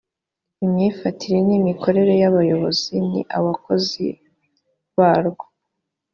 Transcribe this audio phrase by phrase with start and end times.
[0.65, 4.05] imyifatire n imikorere y abayobozi n abakozi
[4.97, 5.45] barwo